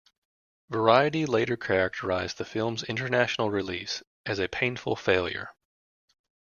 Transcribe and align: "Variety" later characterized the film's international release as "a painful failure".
"Variety" 0.71 1.27
later 1.27 1.55
characterized 1.55 2.39
the 2.39 2.43
film's 2.43 2.81
international 2.81 3.51
release 3.51 4.01
as 4.25 4.39
"a 4.39 4.47
painful 4.47 4.95
failure". 4.95 5.51